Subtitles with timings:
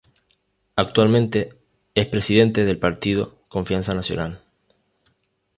[0.77, 1.49] Actualmente
[1.93, 4.41] es presidente del Partido Confianza Nacional.